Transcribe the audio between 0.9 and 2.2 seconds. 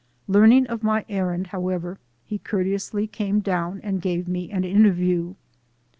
errand, however,